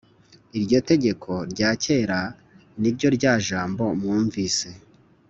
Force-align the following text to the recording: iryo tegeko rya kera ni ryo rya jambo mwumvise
iryo 0.57 0.79
tegeko 0.89 1.31
rya 1.51 1.69
kera 1.83 2.19
ni 2.79 2.89
ryo 2.95 3.07
rya 3.17 3.33
jambo 3.47 3.83
mwumvise 3.99 4.69